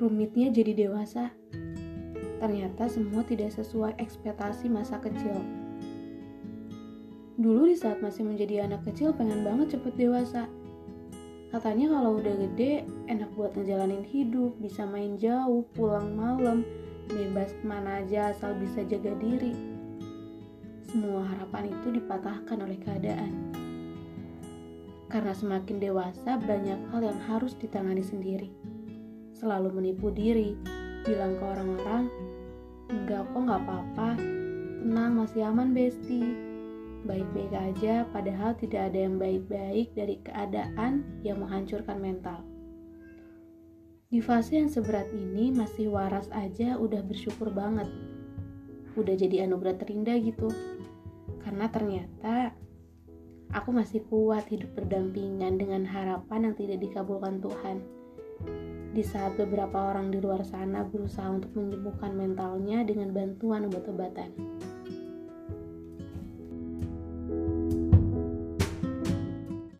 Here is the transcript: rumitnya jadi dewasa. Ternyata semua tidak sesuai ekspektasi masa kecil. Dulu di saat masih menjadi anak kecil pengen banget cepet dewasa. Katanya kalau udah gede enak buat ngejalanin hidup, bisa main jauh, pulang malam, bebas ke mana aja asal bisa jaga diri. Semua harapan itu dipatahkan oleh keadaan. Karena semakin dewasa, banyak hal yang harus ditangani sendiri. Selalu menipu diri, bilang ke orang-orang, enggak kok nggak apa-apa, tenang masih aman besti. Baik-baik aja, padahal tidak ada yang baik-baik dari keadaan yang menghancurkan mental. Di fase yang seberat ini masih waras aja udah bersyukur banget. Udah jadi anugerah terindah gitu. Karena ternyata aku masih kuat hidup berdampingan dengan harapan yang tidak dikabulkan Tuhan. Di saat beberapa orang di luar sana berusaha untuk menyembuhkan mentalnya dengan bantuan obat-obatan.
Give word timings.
rumitnya 0.00 0.48
jadi 0.48 0.72
dewasa. 0.88 1.28
Ternyata 2.40 2.88
semua 2.88 3.20
tidak 3.20 3.52
sesuai 3.52 4.00
ekspektasi 4.00 4.72
masa 4.72 4.96
kecil. 4.96 5.36
Dulu 7.36 7.68
di 7.68 7.76
saat 7.76 8.00
masih 8.00 8.24
menjadi 8.24 8.64
anak 8.64 8.88
kecil 8.88 9.12
pengen 9.12 9.44
banget 9.44 9.76
cepet 9.76 9.92
dewasa. 10.00 10.48
Katanya 11.52 11.92
kalau 11.92 12.16
udah 12.16 12.36
gede 12.48 12.88
enak 13.12 13.28
buat 13.36 13.52
ngejalanin 13.52 14.06
hidup, 14.08 14.56
bisa 14.56 14.88
main 14.88 15.20
jauh, 15.20 15.66
pulang 15.76 16.16
malam, 16.16 16.64
bebas 17.10 17.52
ke 17.52 17.64
mana 17.66 18.00
aja 18.00 18.32
asal 18.32 18.56
bisa 18.56 18.86
jaga 18.88 19.12
diri. 19.20 19.52
Semua 20.88 21.26
harapan 21.26 21.74
itu 21.74 21.92
dipatahkan 21.92 22.58
oleh 22.60 22.78
keadaan. 22.80 23.32
Karena 25.10 25.34
semakin 25.34 25.82
dewasa, 25.82 26.38
banyak 26.38 26.78
hal 26.94 27.02
yang 27.02 27.20
harus 27.26 27.58
ditangani 27.58 28.04
sendiri. 28.06 28.69
Selalu 29.40 29.72
menipu 29.72 30.12
diri, 30.12 30.52
bilang 31.08 31.40
ke 31.40 31.44
orang-orang, 31.48 32.12
enggak 32.92 33.24
kok 33.24 33.40
nggak 33.40 33.60
apa-apa, 33.64 34.08
tenang 34.84 35.16
masih 35.16 35.48
aman 35.48 35.72
besti. 35.72 36.20
Baik-baik 37.08 37.48
aja, 37.56 38.04
padahal 38.12 38.52
tidak 38.60 38.92
ada 38.92 39.08
yang 39.08 39.16
baik-baik 39.16 39.96
dari 39.96 40.20
keadaan 40.20 41.24
yang 41.24 41.40
menghancurkan 41.40 41.96
mental. 41.96 42.44
Di 44.12 44.20
fase 44.20 44.60
yang 44.60 44.68
seberat 44.68 45.08
ini 45.08 45.48
masih 45.56 45.88
waras 45.88 46.28
aja 46.36 46.76
udah 46.76 47.00
bersyukur 47.00 47.48
banget. 47.48 47.88
Udah 48.92 49.16
jadi 49.16 49.48
anugerah 49.48 49.80
terindah 49.80 50.20
gitu. 50.20 50.52
Karena 51.40 51.72
ternyata 51.72 52.52
aku 53.56 53.72
masih 53.72 54.04
kuat 54.12 54.44
hidup 54.52 54.76
berdampingan 54.76 55.56
dengan 55.56 55.88
harapan 55.88 56.52
yang 56.52 56.54
tidak 56.60 56.84
dikabulkan 56.84 57.40
Tuhan. 57.40 57.99
Di 58.90 59.06
saat 59.06 59.38
beberapa 59.38 59.94
orang 59.94 60.10
di 60.10 60.18
luar 60.18 60.42
sana 60.42 60.82
berusaha 60.82 61.30
untuk 61.30 61.54
menyembuhkan 61.54 62.10
mentalnya 62.10 62.82
dengan 62.82 63.14
bantuan 63.14 63.70
obat-obatan. 63.70 64.34